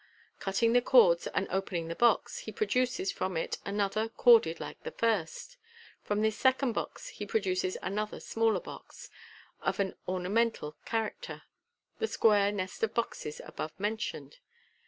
Cutting 0.39 0.73
the 0.73 0.81
cords, 0.81 1.27
and 1.27 1.47
opening 1.51 1.87
the 1.87 1.93
box, 1.95 2.39
he 2.39 2.51
produces 2.51 3.11
from 3.11 3.37
it 3.37 3.59
another, 3.67 4.09
corded 4.09 4.59
like 4.59 4.81
the 4.81 4.89
first 4.89 5.57
From 6.01 6.23
this 6.23 6.35
second 6.35 6.71
box, 6.73 7.09
he 7.09 7.23
produces 7.27 7.77
another 7.83 8.19
smaller 8.19 8.61
box, 8.61 9.11
of 9.61 9.79
an 9.79 9.93
ornamental 10.07 10.75
character 10.85 11.43
(the 11.99 12.07
square 12.07 12.51
nest 12.51 12.81
of 12.81 12.95
boxes 12.95 13.41
above 13.45 13.79
mentioned). 13.79 14.39